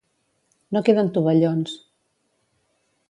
No 0.77 0.81
queden 0.87 1.11
tovallons. 1.17 1.77